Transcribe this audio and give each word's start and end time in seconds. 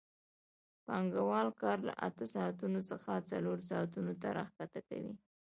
پانګوال 0.85 1.47
کار 1.61 1.77
له 1.87 1.93
اته 2.07 2.25
ساعتونو 2.35 2.79
څخه 2.89 3.11
څلور 3.31 3.57
ساعتونو 3.69 4.13
ته 4.21 4.27
راښکته 4.37 4.81
کوي 4.89 5.13